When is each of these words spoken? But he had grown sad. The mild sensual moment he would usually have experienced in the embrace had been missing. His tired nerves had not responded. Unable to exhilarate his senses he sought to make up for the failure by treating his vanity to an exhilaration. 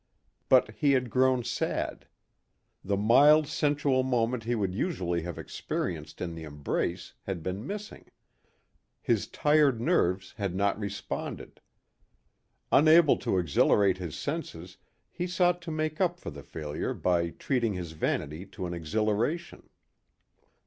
But 0.49 0.71
he 0.71 0.93
had 0.93 1.11
grown 1.11 1.43
sad. 1.43 2.07
The 2.83 2.97
mild 2.97 3.47
sensual 3.47 4.01
moment 4.01 4.45
he 4.45 4.55
would 4.55 4.73
usually 4.73 5.21
have 5.21 5.37
experienced 5.37 6.21
in 6.21 6.33
the 6.33 6.41
embrace 6.43 7.13
had 7.25 7.43
been 7.43 7.67
missing. 7.67 8.09
His 8.99 9.27
tired 9.27 9.79
nerves 9.79 10.33
had 10.39 10.55
not 10.55 10.79
responded. 10.79 11.61
Unable 12.71 13.17
to 13.17 13.37
exhilarate 13.37 13.99
his 13.99 14.17
senses 14.17 14.77
he 15.11 15.27
sought 15.27 15.61
to 15.61 15.71
make 15.71 16.01
up 16.01 16.19
for 16.19 16.31
the 16.31 16.41
failure 16.41 16.95
by 16.95 17.29
treating 17.29 17.73
his 17.73 17.91
vanity 17.91 18.47
to 18.47 18.65
an 18.65 18.73
exhilaration. 18.73 19.69